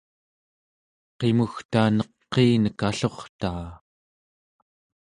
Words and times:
qimuga 1.17 1.83
neqiinek 1.97 2.79
allurtaa 2.87 3.65